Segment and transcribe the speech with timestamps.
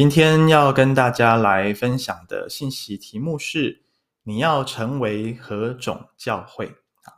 [0.00, 3.82] 今天要跟大家来分享的信息题目是：
[4.22, 6.64] 你要成为何种教会？
[7.04, 7.12] 啊，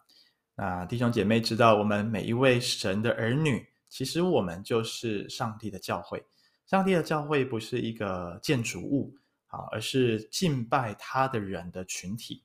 [0.57, 6.25] 那弟兄姐妹知道，我们每一位神的儿女，其实我们就是上帝的教会。
[6.67, 9.15] 上帝的教会不是一个建筑物
[9.47, 12.43] 啊，而是敬拜他的人的群体。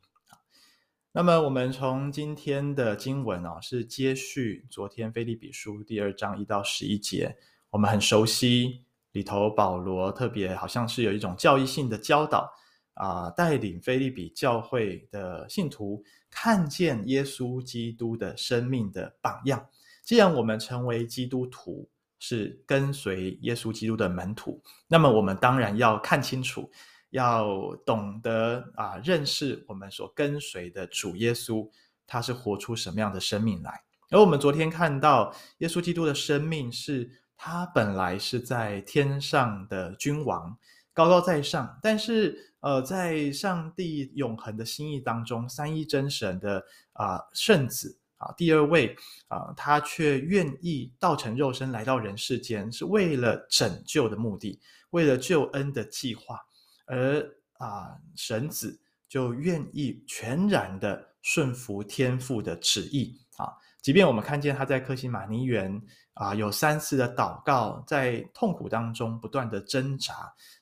[1.12, 7.36] 那么，我们从今天的经文啊，是接续昨天腓立比书第二章一到十一节，
[7.72, 8.84] 我们很熟悉。
[9.18, 12.48] 里头保罗特别好像是有一种教义性的教导
[12.94, 19.66] 啊、带领腓利比教会的信徒看见耶稣基督的生命的榜样。
[20.03, 21.89] 既然我们成为基督徒，
[22.20, 26.70] 是跟随耶稣基督的门徒，那么我们当然要看清楚，
[27.09, 31.67] 要懂得啊、认识我们所跟随的主耶稣，
[32.05, 33.81] 他是活出什么样的生命来。
[34.11, 37.09] 而我们昨天看到耶稣基督的生命是。
[37.38, 40.58] 他本来是在天上的君王，
[40.91, 48.95] 高高在上，但是呃，在上帝永恒的心意当中，三一真神的啊、圣子啊，第二位
[49.28, 56.39] 啊、他却愿意道成肉身来到人世间，是为了拯救的目的，为了救恩的计划，
[56.88, 57.22] 而
[57.59, 63.54] 啊、神子就愿意全然的顺服天父的旨意啊。
[63.88, 65.81] 即便我们看见他在克西马尼园
[66.16, 70.13] 啊，有三次的祷告，在痛苦当中不断的挣扎，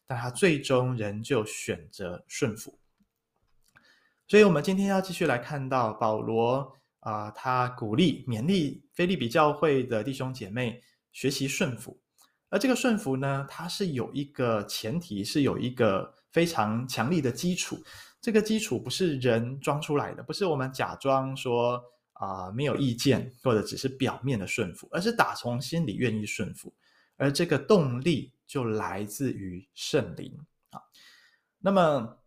[0.06, 2.78] 但他最终仍旧选择顺服。
[4.28, 10.80] 所以，我们今天要继续来看到保罗啊，他鼓励勉励腓利比教会的弟兄姐妹
[11.12, 12.00] 学习顺服。
[12.52, 17.84] 而这个顺服呢，它是有一个前提，是有一个非常强力的基础。
[18.22, 21.84] 这个基础不是人装出来的，不是我们假装说。
[22.18, 26.74] 啊、呃，没有意见，或者只是表面的顺服，而是打从心里愿意顺服，
[27.18, 30.82] 而这个动力就来自于圣灵啊。
[31.60, 32.18] 那么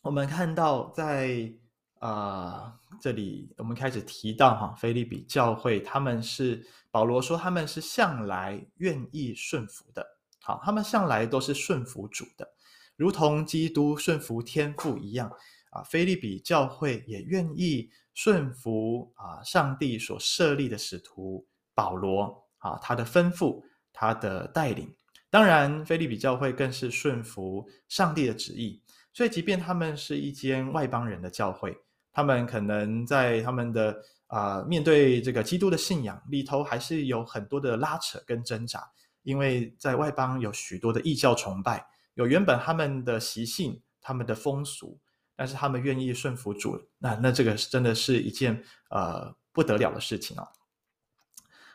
[0.00, 1.52] 我们看到在
[1.98, 10.06] 啊、呃、这里，我们开始提到哈，腓利比教会他们是保罗说他们是向来愿意顺服的，
[10.40, 12.48] 好，他们向来都是顺服主的，
[12.96, 15.30] 如同基督顺服天父一样
[15.72, 15.82] 啊。
[15.82, 17.90] 腓利比教会也愿意。
[18.14, 23.62] 顺服啊，上帝所设立的使徒保罗啊，他的吩咐，
[23.92, 24.94] 他的带领。
[25.30, 28.82] 当然，腓利比教会更是顺服上帝的旨意。
[29.12, 31.76] 所以，即便他们是一间外邦人的教会，
[32.12, 38.90] 他们可能在他们的啊面对这个基督的信仰里头，还是有很多的拉扯跟挣扎。
[39.22, 44.98] 因为在外邦有许多的异教崇拜，有原本他们的习性、他们的风俗。
[45.40, 50.46] 但是他们愿意顺服主，那那这个是真的是一件呃不得了的事情啊。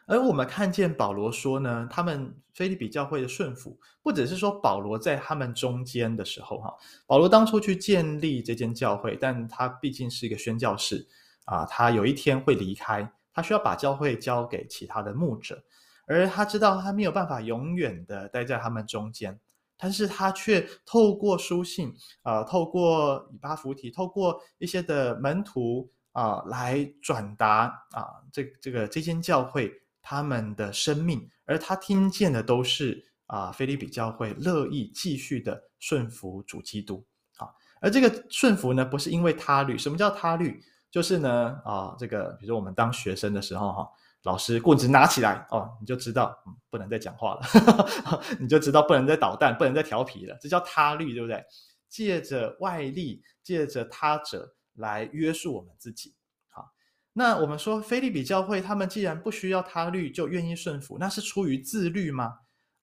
[0.06, 6.72] 而我们看见保罗说呢，他们腓利比教会的顺服，不只是说保罗在他们中间的时候哈，
[7.08, 11.08] 保罗当初去建立这间教会，但他毕竟是一个宣教士
[11.46, 15.64] 啊，他有一天会离开，他需要把教会交给其他的牧者，
[16.06, 19.40] 而他知道他没有办法永远的待在他们中间。
[19.78, 21.94] 但是他却透过书信
[22.24, 29.72] 啊、呃，透过以巴弗提，透过一些的门徒啊、来转达啊，这这个这间教会
[30.02, 37.06] 他们的生命，而他听见的都是啊，腓利比教会乐意继续的顺服主基督
[37.38, 37.50] 啊，
[37.82, 40.64] 而这个顺服呢，不是因为他律，什么叫他律？
[40.90, 43.90] 就是呢啊，这个比如说我们当学生的时候哈。
[44.26, 47.42] 老师棍子拿起来哦，你就知道，嗯，不能再讲话了，
[48.42, 51.44] 你就知道不能再捣蛋，不能再调皮了，这叫他律，对不对？
[51.88, 56.16] 借着外力，借着他者来约束我们自己。
[56.50, 56.66] 好，
[57.14, 62.34] 那我们说菲利比教会，他们既然不需要他律，就愿意顺服，那是出于自律吗？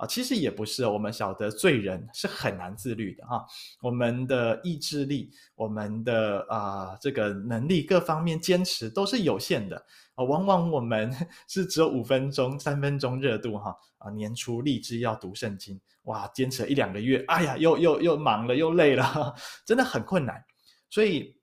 [0.03, 3.47] 啊，其实也不是，我们晓得罪人是很难自律的哈。
[3.81, 9.77] 我们的意志力，我们的啊这个能力，各方面坚持都是有限的
[10.17, 10.25] 啊。
[10.25, 11.09] 往往我们
[11.47, 14.11] 是只有五分钟、三分钟热度哈啊。
[14.11, 19.33] 年初立志要读圣经，哇，坚持了一两个月，哎呀，又又又忙了，又累了，
[19.65, 20.45] 真的很困难。
[20.91, 21.37] 所以，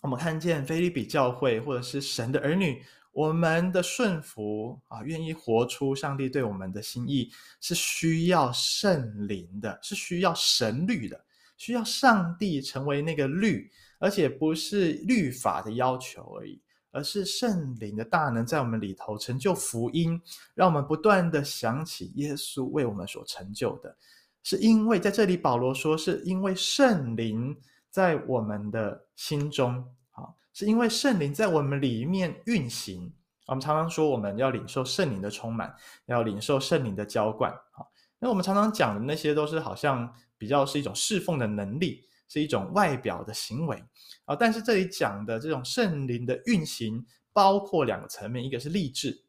[0.00, 2.82] 我们看见腓立比教会或者是神的儿女。
[3.12, 7.30] 我们的顺服啊，愿意活出上帝对我们的心意，
[7.60, 11.24] 是需要圣灵的，是需要神律的，
[11.56, 13.68] 需要上帝成为那个律，
[13.98, 16.60] 而且不是律法的要求而已，
[16.92, 20.20] 而是圣灵的大能在我们里头成就福音，
[20.54, 23.96] 让我们不断的想起耶稣为我们所成就的，
[24.44, 27.56] 是因为在这里保罗说，是因为圣灵
[27.90, 29.84] 在我们的心中。
[30.52, 33.12] 是因为圣灵在我们里面运行，
[33.46, 35.74] 我们常常说我们要领受圣灵的充满，
[36.06, 37.52] 要领受圣灵的浇灌。
[38.18, 43.82] 那我们常常讲的那些都是好像比较是一种侍奉的能力，是一种外表的行为
[44.26, 44.36] 啊。
[44.36, 49.24] 但是这里讲的这种圣灵的运行，包括两个层面，一个是立志，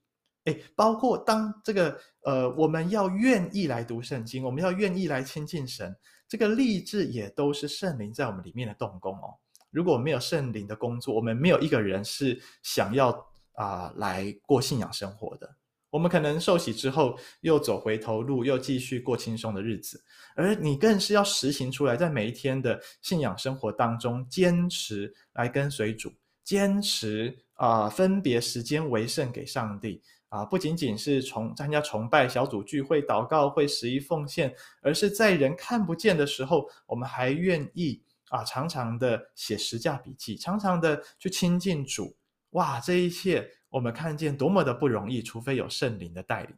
[0.46, 5.96] 诶，包括当这个呃，我们要愿意来读圣经，我们要愿意来亲近神，
[6.28, 9.38] 这个立志也都是圣灵在我们里面的动工哦。
[9.72, 13.10] 如果没有圣灵的工作，我们没有一个人是想要
[13.54, 15.56] 啊、来过信仰生活的。
[15.90, 20.02] 我们可能受洗之后又走回头路，又继续过轻松的日子。
[20.36, 26.10] 而你更是要实行出来，在每一天的信仰生活当中，坚持来跟随主，
[26.46, 38.02] 坚持啊、分别时间为圣给上帝啊、不仅仅是从参加崇拜、小组聚会、祷告会、十一奉献，而是在人看不见的时候，我们还愿意。
[38.32, 42.16] 啊，常常的写十架笔记，常常的去亲近主，
[42.52, 46.56] 哇，这一切我们看见多么的不容易，除非有圣灵的带领。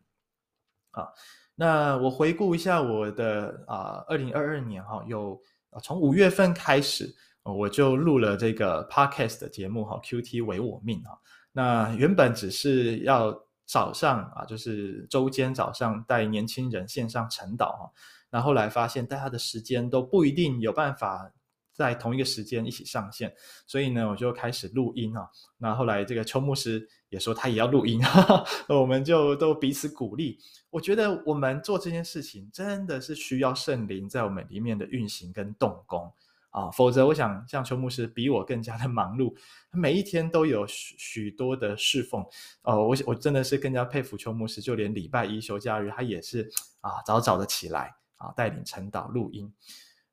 [0.92, 1.08] 啊，
[1.56, 5.42] 那我回顾一下我的啊，二零二二年哈、有
[5.82, 7.12] 从五月份开始，
[7.42, 11.20] 我就录了这个 podcast 的节目哈、，QT 为我命哈、
[11.54, 13.36] 那原本只是要
[13.66, 17.92] 早上啊，就是周间早上带年轻人线上晨祷哈，
[18.30, 21.32] 那、后来发现大家的时间都不一定有办法。
[21.74, 23.34] 在同一个时间一起上线，
[23.66, 25.28] 所以呢，我就开始录音啊。
[25.58, 30.38] 那后来这个邱牧师也说他也要录音，哈哈，我们就都彼此鼓励。
[30.70, 36.12] 我觉得我们做这件事情真的是需要圣灵在我们里面的运行跟动工
[36.50, 39.36] 啊，否则我想像邱牧师比我更加的忙碌，
[39.72, 42.24] 每一天都有许许多的侍奉
[42.62, 42.88] 哦。
[42.88, 46.48] 我我真的是更加佩服邱牧师，就连礼拜一休假日他也是
[46.82, 49.52] 啊早早的起来啊带领晨祷录音。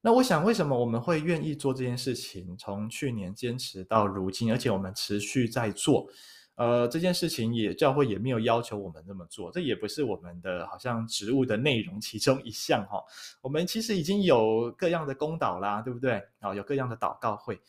[0.02, 2.56] 那我想，为什么我们会愿意做这件事情？
[2.56, 6.06] 从去年坚持到如今，而且我们持续在做。
[6.54, 13.02] 呃，这件事情也教会也没有要求我们这么做，这也不是我们的好像职务的内容其中一项哈。
[13.42, 16.22] 我们其实已经有各样的公祷啦，对不对？
[16.38, 17.60] 啊，有各样的祷告会。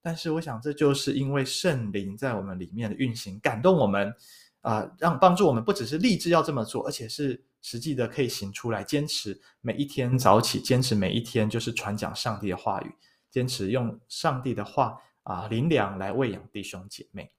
[0.00, 4.14] 但是我想，这就是因为圣灵在我们里面的运行，感动我们
[4.62, 7.44] 啊，让帮助我们不只是立志要这么做，而且是。
[7.64, 12.94] 实际的可以行出来，坚持每一天早起，坚持每一天就是传讲上帝的话语，
[13.30, 17.32] 坚持用上帝的话啊灵粮来喂养弟兄姐妹。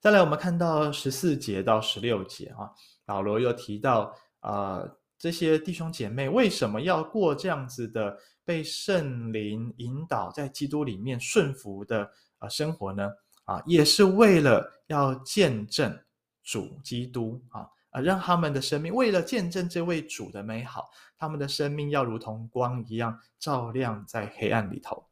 [0.00, 2.70] 再来，我们看到十四节到十六节啊，
[3.04, 4.82] 保罗又提到啊，
[5.18, 13.10] 这些弟兄姐妹为什么要过这样子的被圣灵引导，在基督里面顺服的啊生活呢？
[13.44, 16.02] 啊，也是为了要见证
[16.42, 17.68] 主基督啊。
[17.90, 25.06] 啊，让他们的生命为了见证这位主的美好，他们的生命要如同光一样照亮在黑暗里头。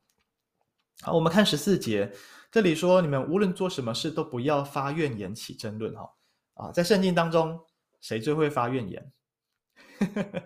[1.02, 2.12] 好，我们看十四节，
[2.50, 5.94] 这里说：你们无论做什么事，都不要发怨言起争论。
[5.94, 6.10] 哈
[6.54, 7.60] 啊，在圣经当中，
[8.00, 9.12] 谁最会发怨言？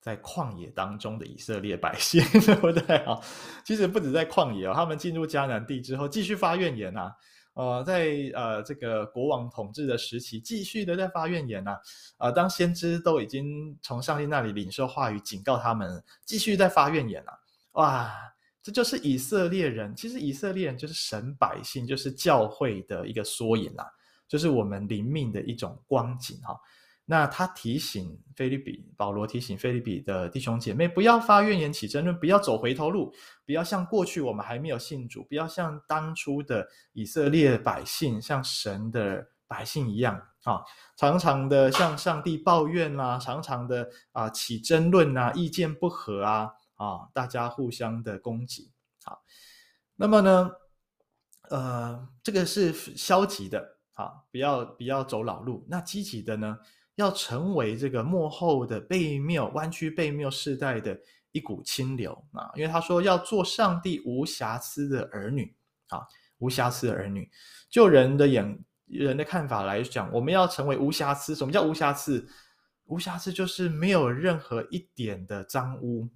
[0.00, 3.20] 在旷野当中的以色列百姓， 对不对啊？
[3.64, 7.14] 其实不止在旷野哦，他们进入迦南地之后，继续发怨言啊。
[7.54, 11.80] 呃，在呃这个国王统治的时期，继续的在发怨言呐、啊。
[12.18, 17.32] 呃，当先知都已经从上帝那里领受话语，警告他们，继续在发怨言呐、
[17.72, 18.10] 哇，
[18.62, 19.94] 这就是以色列人。
[19.94, 23.86] 其实以色列人就是神百姓，就是教会的一个缩影啦、
[24.26, 26.56] 就是我们灵命的一种光景哈。
[27.04, 33.12] 那他提醒腓立比，保罗提醒腓立比的弟兄姐妹，不要发怨言起争论，不要走回头路，
[33.44, 40.62] 不要像过去我们还没有信主，不要像当初的以色列百姓，像神的百姓一样啊，
[40.96, 48.70] 常常的向上帝抱怨啊，常常的啊起争论啊，意见不合啊，啊，大家互相的攻击。
[49.04, 49.22] 好，
[49.96, 50.50] 那么呢，
[51.50, 55.66] 呃，这个是消极的，啊，不要不要走老路。
[55.68, 56.58] 那积极的呢？
[57.02, 60.98] 要成为这个幕后的悖谬、弯曲悖谬世代的
[61.32, 62.50] 一股清流啊！
[62.54, 65.54] 因为他说要做上帝无瑕疵的儿女
[65.88, 66.06] 啊，
[66.38, 67.28] 无瑕疵的儿女。
[67.68, 71.34] 就人的眼、人的看法来讲，我们要成为无瑕疵。
[71.34, 72.28] 什么叫无瑕疵？
[72.84, 76.08] 无瑕疵就是没有任何一点的脏污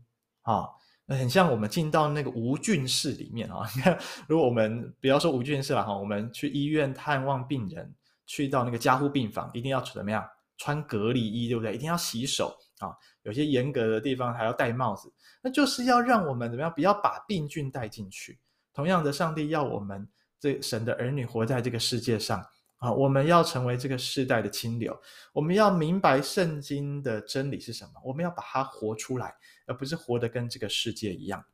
[0.42, 0.68] 啊，
[1.08, 3.66] 很像我们进到那个无菌室里面啊。
[3.74, 7.94] 你看，如果我们不要说无菌室了哈，我们去医院探望病人，
[8.26, 10.28] 去到那个加护病房，一定要怎么样？
[10.56, 11.74] 穿隔离衣，对不对？
[11.74, 12.94] 一定要洗手啊！
[13.22, 16.72] 有些严格的地方还要戴帽子，那就是要让我们怎么样？
[16.72, 18.38] 不要把病菌带进去。
[18.72, 20.08] 同样的，上帝要我们
[20.38, 22.44] 这神的儿女活在这个世界上
[22.78, 24.98] 啊，我们要成为这个世代的清流。
[25.32, 29.34] 我们要明白圣经的真理是什么，我们要把它活出来，
[29.66, 31.44] 而不是活得跟这个世界一样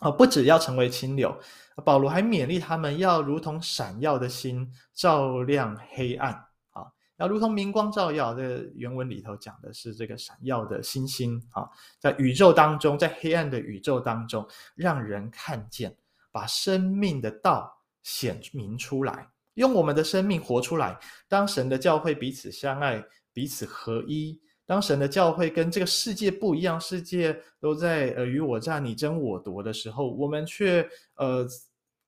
[0.00, 0.10] 啊！
[0.10, 1.36] 不只要成为清流，
[1.84, 6.47] 保罗还勉励他们要如同闪耀的星，照亮黑暗。
[7.18, 8.32] 那如同明光照耀。
[8.32, 14.46] 这个原文里头讲的是这个闪耀的星星啊，在宇宙当中，在黑暗的宇宙当中，
[14.76, 15.94] 让人看见，
[16.30, 20.96] 把生命的道显明出来，用我们的生命活出来。
[21.28, 24.40] 当神的教会彼此相爱，彼此合一。
[24.64, 31.46] 当神的教会跟这个世界不一样，世界都在尔虞我诈、你争我夺的时候，我们却呃，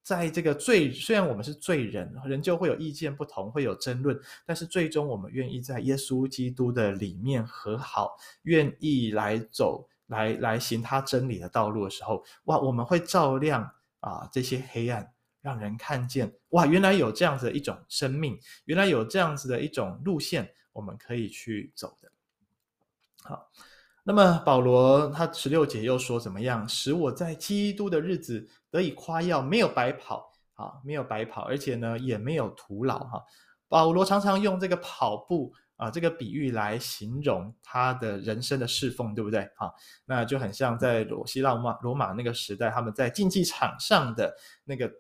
[0.02, 22.10] 在这个罪，虽然我们是罪人，人就会有意见不同，会有争论，但是最终我们愿意在耶稣基督的里面和好，愿意来走，来来行他真理的道路的时候，哇，我们会照亮啊这些黑暗，让人看见，哇，原来有这样子的一种生命，原来有这样子的一种路线，我们可以去走的。
[23.22, 23.50] 好，
[24.10, 26.68] 那么保罗他十六节又说怎么样？
[26.68, 33.22] 使我在基督的日子得以夸耀，没有白跑啊，没有白跑，而且呢也没有徒劳哈。
[33.68, 39.48] 保罗常常用这个跑步啊这个比喻来形容他的人生的侍奉，对不对？
[39.56, 39.72] 哈，
[40.06, 44.90] 那就很像在罗希腊马罗马那个时代，他们在竞技场上的那个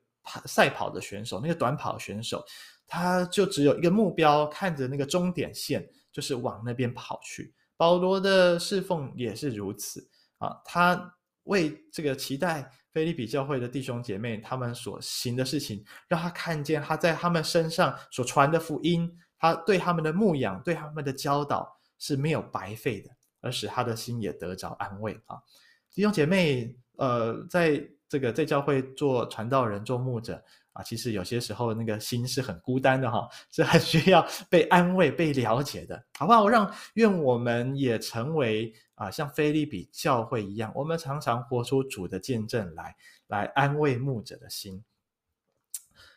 [0.44, 2.44] 赛跑的选手，那个短跑选手，
[2.86, 7.52] 他就只有一个目标，看着那个终点线，就是往那边跑去。
[7.80, 10.06] 保罗的侍奉也是如此
[10.36, 23.08] 啊，他为这个期待腓立比教会的弟兄姐妹他们所行的事情，让他看见他在他们身上所传的福音，他对他们的牧养、对他们的教导是没有白费的，
[23.40, 25.38] 而使他的心也得着安慰啊。
[25.90, 30.44] 弟兄姐妹，呃，在这个在教会做传道人、做牧者。
[30.72, 36.48] 啊，其实有些时候那个心是很孤单的哈， 是很需要被安慰、被了解的，好不好？
[36.48, 42.94] 让愿我们也成为啊，像菲利比教会一样，我们常常活出主的见证来，
[43.26, 44.84] 来安慰牧者的心。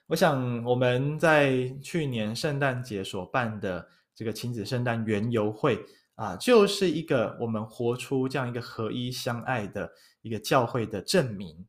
[0.08, 5.84] 我想我们在去年圣诞节所办的这个亲子圣诞园游会
[6.16, 9.92] 啊，就是一个我们活出这样一个合一相爱的
[10.22, 11.66] 一个教会的证明。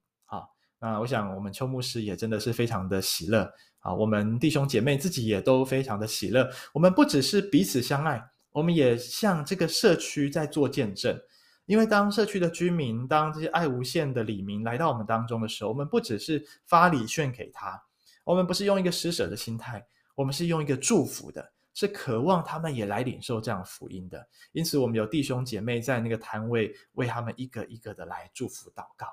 [0.85, 3.95] 那我想，我们邱牧师也真的是非常的喜乐啊！
[3.95, 6.47] 我们弟兄姐妹自己也都非常的喜乐。
[6.75, 11.19] 我们不只是彼此相爱，我们也向这个社区在做见证。
[11.65, 17.83] 因为当社区的居民，当这些爱无限的里民来到我们当中的时候，我们不只是发礼券给他，
[18.23, 19.83] 我们不是用一个施舍的心态，
[20.15, 24.29] 我们是用一个祝福的，是渴望他们也来领受这样福音的。
[24.53, 29.07] 因此，我们有弟兄姐妹在那个摊位为他们一个一个的来祝福祷告。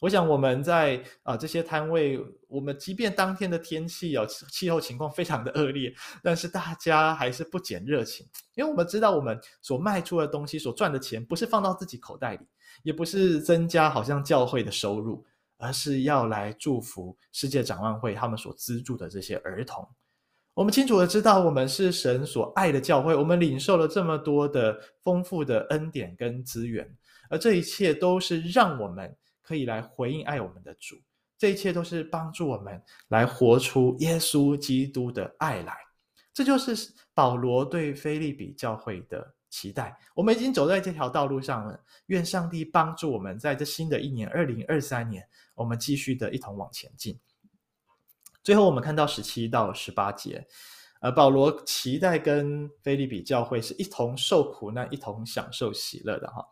[0.00, 8.24] 我想我们在啊、这些摊位，我们即便当天的天气有气候情况非常的恶劣，但是大家还是不减热情，
[8.54, 12.46] 因为我们知道我们所卖出的东西所赚的钱，不是放到自己口袋里，
[12.84, 15.26] 也不是增加好像教会的收入，
[15.56, 19.84] 而是要来祝福世界展望会他们所资助的这些儿童。
[20.54, 26.88] 我们清楚的知道，我们是神所爱的教会，我们领受了这么多的丰富的恩典跟资源，
[27.28, 29.12] 而这一切都是让我们。
[29.48, 30.94] 可以来回应爱我们的主，
[31.38, 32.78] 这一切都是帮助我们
[33.08, 35.74] 来活出耶稣基督的爱来。
[36.34, 36.76] 这就是
[37.14, 39.98] 保罗对腓利比教会的期待。
[40.14, 47.18] 我们已经走在这条道路上了，愿上帝帮助我们在这新的一年二零二三年，我们继续的一同往前进。
[48.42, 50.46] 最后，我们看到十七到十八节，
[51.00, 56.46] 呃，保罗期待跟腓利比教会是一同受苦难，一同享受喜乐的哈。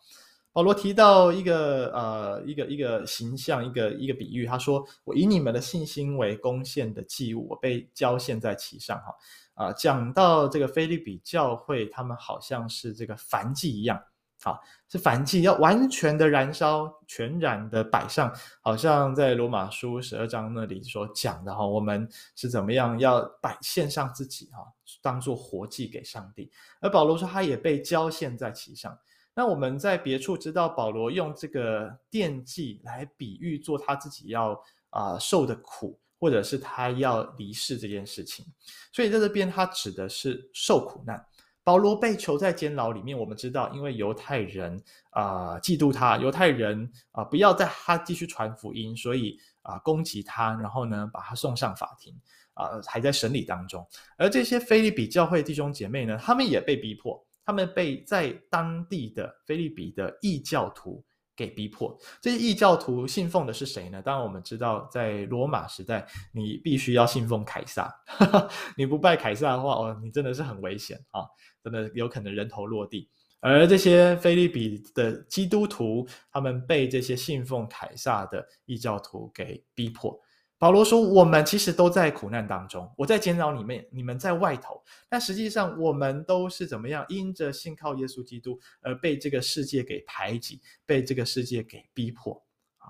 [0.56, 14.02] 保罗提到一个呃一个一个形象，一个一个比喻，他说：“我以你们的信心为供献的祭物，我被交献在其上。”哈啊，讲到这个腓利比教会，他们好像是这个燔祭一样，
[14.42, 14.58] 好
[14.88, 24.66] 是燔祭，要完全的燃烧，全然的摆上，好像在罗马书十二章那里所讲的哈，我们是怎么样要摆献上自己哈，
[25.02, 26.50] 当做活祭给上帝。
[26.80, 28.98] 而保罗说，他也被交献在其上。
[29.38, 38.46] 那我们在别处知道保罗用这个奠祭来比喻做他自己要啊、受的苦，或者是他要离世这件事情，
[38.90, 41.22] 所以在这边他指的是受苦难。
[41.62, 52.18] 保罗被囚在监牢里面，我们知道，因为犹太人啊、嫉妒他，犹太人啊、不要在他继续传福音，所以啊、攻击他，然后呢把他送上法庭
[52.54, 53.86] 啊、还在审理当中。
[54.16, 57.25] 而这些腓立比教会弟兄姐妹呢，他们也被逼迫。
[57.46, 61.02] 他们被在当地的菲利比的异教徒
[61.36, 61.96] 给逼迫。
[62.20, 64.02] 这些异教徒信奉的是谁呢？
[64.02, 67.88] 当然，我们知道，在罗马时代，你必须要信奉凯撒。
[68.76, 71.22] 你不拜凯撒的话，哦，你真的是很危险啊！
[71.62, 73.08] 真的有可能人头落地。
[73.40, 80.18] 而这些菲利比的基督徒，他们被这些信奉凯撒的异教徒给逼迫。
[80.58, 84.82] 保罗说：“我们其实都在苦难当中，我在监牢里面，你们在外头。
[85.06, 87.04] 但实际上，我们都是怎么样？
[87.10, 92.42] 因着信靠耶稣基督而被这个世界给排挤，被这个世界给逼迫
[92.78, 92.88] 啊！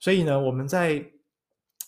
[0.00, 1.04] 所以呢，我们在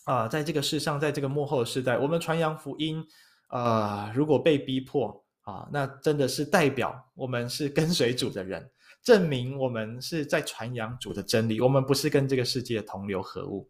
[0.05, 3.05] 啊、在这个世上，在这个幕后的世代，我们传扬福音、
[3.49, 8.71] 呃，如果被逼迫啊，那真的是代表我们是跟随主的人，
[9.03, 13.69] 证明我们是在传扬主的真理，我们不是跟这个世界同流合污。”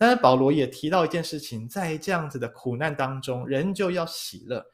[0.00, 4.64] 但是保罗也提到一件事情，在这样子的苦难当中，人就要喜乐。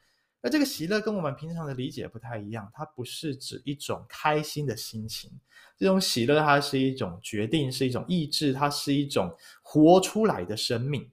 [0.40, 5.28] 而这个喜乐跟我们平常的理解不太一样，它不是指一种开心的心情，
[5.76, 11.10] 这种喜乐它是一种决定，是一种意志，它是一种活出来的生命，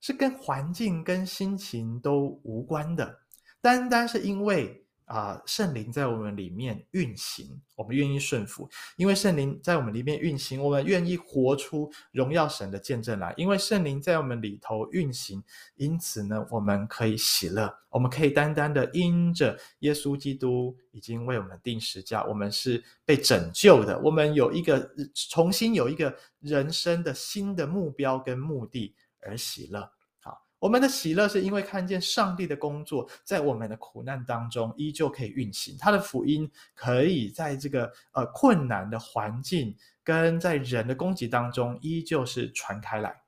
[0.00, 3.18] 是跟环境跟心情都无关的，
[3.60, 4.82] 单单是因为。
[5.10, 13.34] 啊，圣灵在我们里面运行，我们愿意顺服，因为圣灵在我们里面运行，我们愿意活出荣耀神的见证来。
[13.36, 15.42] 因为圣灵在我们里头运行，
[15.74, 24.88] 因此呢，我们可以喜乐，我们可以单单的因着耶稣基督已经为我们定十架，我们是被拯救的，我们有一个
[25.28, 29.90] 重新有一个人生的新的目标跟目的而喜乐。
[30.60, 39.74] 我们的喜乐是因为看见上帝的工作在我们的苦难当中依旧可以运行，他的福音可以在这个呃困难的环境
[40.04, 43.22] 跟在人的攻击当中依旧是传开来。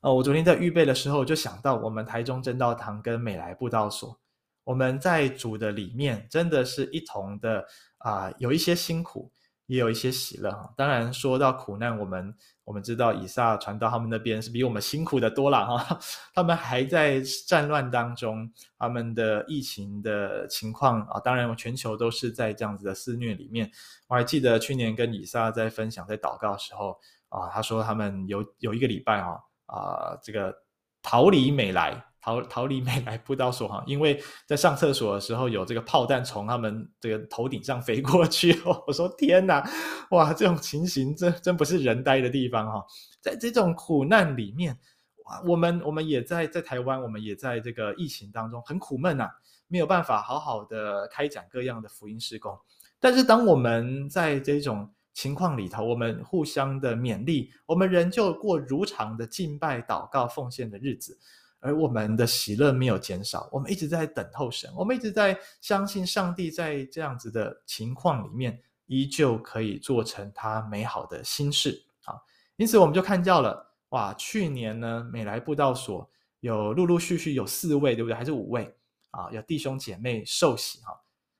[0.00, 4.18] 呃，我昨天在预备的时候就想到，我们台中正道堂跟美来布道所，
[4.64, 7.64] 我们在主的里面真的是一同的
[7.98, 9.30] 啊，有一些辛苦。
[9.66, 12.34] 也有一些喜乐哈，当然说到苦难，我们
[12.70, 15.98] 我们知道以撒传到他们那边是比我们辛苦的多了哈，
[16.32, 18.48] 他们还在战乱当中，
[18.78, 23.68] 他们的疫情的情况啊，当然全球都是在这样子的肆虐里面。
[24.06, 26.96] 我还记得去年跟以撒在分享在祷告的时候
[27.28, 30.54] 啊，他说他们有有一个礼拜哈啊，这个
[31.02, 32.04] 逃离美来。
[32.20, 39.66] 逃逃离美来布道所哈，因为在上厕所的时候有这个炮弹从他们这个头顶上飞过去哦， 我说天哪，
[40.10, 42.84] 哇，这种情形真真不是人待的地方哈，
[43.20, 44.78] 在这种苦难里面，
[45.24, 49.30] 哇，我们我们也在在台湾，我们也在这个疫情当中很苦闷呐，
[49.66, 52.58] 没有办法好好的开展各样的福音事工，
[53.00, 61.18] 但是当我们在这种情况里头，我们互相的勉励，我们仍旧过如常的敬拜、祷告、奉献的日子。
[61.60, 72.16] 而我们的喜乐没有减少，我们一直在等候神，我们一直在相信上帝在这样子的情况里面，依旧可以做成他美好的心事啊。
[72.56, 78.14] 因此，我们就看到了，哇，去年呢，美来布道所有陆陆续续有四位，对不对？
[78.16, 78.74] 还是五位
[79.10, 79.30] 啊？
[79.30, 80.98] 有弟兄姐妹受洗哈，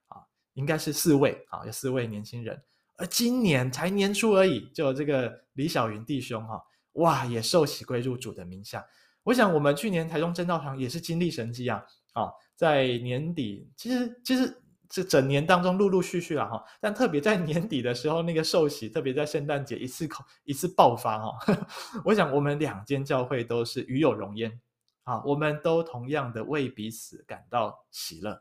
[0.09, 2.63] 啊，应该是四位啊，有四位年轻人。
[2.97, 8.85] 而今年才年初而已，就有这个李小云弟兄哈，哇，也受洗归入主的名下。
[9.23, 11.85] 我想，我们去年台中真道堂也是经历神迹啊！
[12.15, 21.39] 啊，在年底，其实其实这整年当中陆陆续续了哈，但特别在年底的时候，那个受洗，特别在圣诞节一次口一次爆发哈。
[22.05, 24.61] 我想，我们两间教会都是与有荣焉
[25.05, 28.41] 啊，我们都同样的为彼此感到喜乐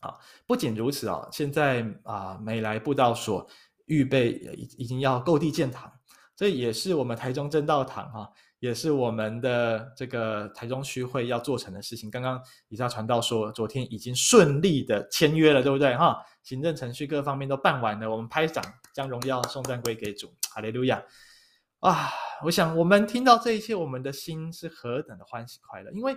[0.00, 0.16] 啊。
[0.46, 3.46] 不仅如此啊，现在啊，美来布道所
[3.84, 5.92] 预备已已经要购地建堂，
[6.34, 8.32] 这也是我们台中真道堂哈。
[8.62, 12.08] 也是我们的这个台中区会要做成的事情。
[12.08, 15.96] 刚刚以下传道说，昨天已经顺利的签约了，对不对？
[15.96, 21.02] 哈，行政程序各方面都办完了，我们拍掌，将荣耀送赞归给主，哈利路亚！
[21.80, 22.08] 啊，
[22.44, 26.16] 我想我们听到这一切，我们的心是何等的欢喜快乐，因为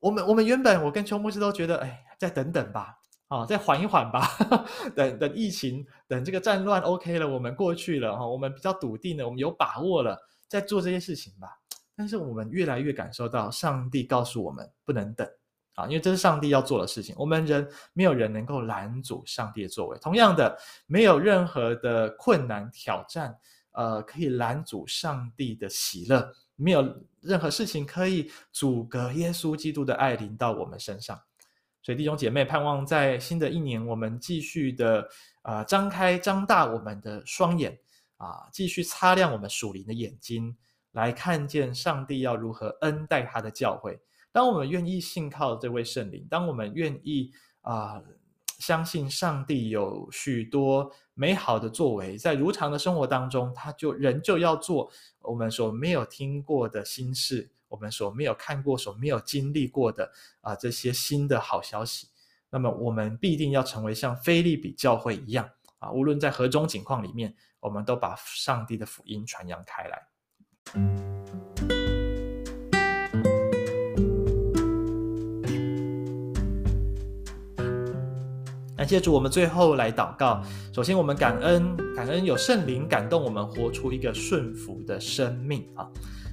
[0.00, 2.96] 我们我们原本我跟邱牧师都觉得，哎，再等等吧，
[3.28, 4.28] 啊，再缓一缓吧，
[4.96, 11.59] 等等疫情，等这个战乱 OK 了，我们过去了哈，我们比较笃定了，我们有把握了，再做这些事情吧。
[12.00, 15.28] 但是我们越来越感受到，上帝告诉我们不能等
[15.74, 17.14] 啊，因为这是上帝要做的事情。
[17.18, 23.36] 我们人没有人能够拦阻上帝的作为，同样的，没有任何的困难挑战，
[23.72, 31.20] 呃，可以拦阻上帝的喜乐，没有任何事情可以阻隔耶稣基督的爱临到我们身上。
[31.82, 35.06] 所以弟兄姐妹，盼望在新的一年，我们继续的
[35.42, 37.78] 啊、呃，张开张大我们的双眼
[38.16, 40.56] 啊，继续擦亮我们属灵的眼睛。
[40.92, 44.00] 来看见上帝要如何恩待他的教会。
[44.32, 48.02] 当我们愿意信靠这位圣灵，当我们愿意啊、
[48.58, 62.08] 相信上帝有许多美好的作为，在如常的生活当中，他就仍旧要做我们所没有听过的新事，我们所没有看过、所没有经历过的啊、这些新的好消息。
[62.50, 65.48] 那么我们必定要成为像腓利比教会一样
[65.78, 70.09] 啊，无论在何种境况里面，我们都把上帝的福音传扬开来。
[78.76, 85.86] 感谢主我们最后来祷告首先我们感恩感恩有圣灵感动我们活出一个顺服的生命啊。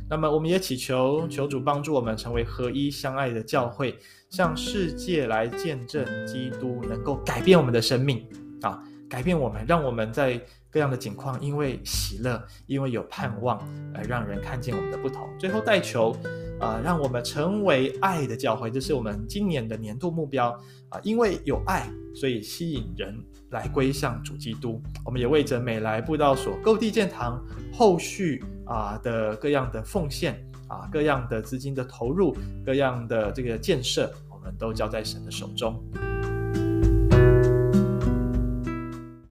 [0.09, 3.97] 那么我们也祈求求主帮助我们成为合一相爱的教会
[4.29, 8.25] 向世界来见证基督能够改变我们的生命
[8.61, 8.81] 啊。
[9.09, 10.39] 改变我们，让我们在
[10.69, 13.57] 各样的境况，因为喜乐，因为有盼望，
[13.93, 15.27] 而让人看见我们的不同。
[15.39, 16.15] 最后，带球。
[16.59, 20.49] 啊、让我们成为爱的教会，这是我们今年的年度目标
[20.89, 23.15] 啊、因为有爱，所以吸引人
[23.51, 24.81] 来归向主基督。
[25.05, 27.39] 我们也为着美来布道所购地建堂
[27.71, 35.79] 后续啊、的各样的奉献啊、各样的资金的投入，各样的这个建设，我们都交在神的手中。